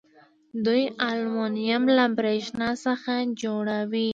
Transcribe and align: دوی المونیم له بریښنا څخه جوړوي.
دوی 0.65 0.83
المونیم 1.09 1.83
له 1.97 2.05
بریښنا 2.17 2.69
څخه 2.85 3.13
جوړوي. 3.41 4.09